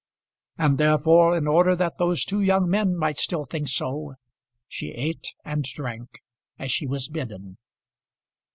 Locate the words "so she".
3.67-4.87